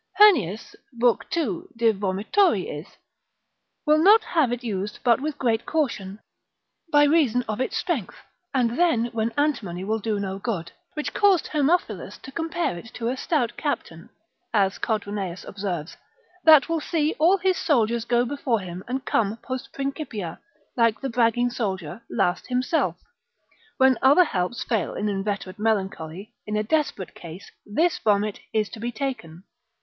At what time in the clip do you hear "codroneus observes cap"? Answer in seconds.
14.79-15.99